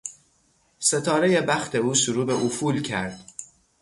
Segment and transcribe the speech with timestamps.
[0.79, 3.25] ستارهی بخت او شروع به افول کرد.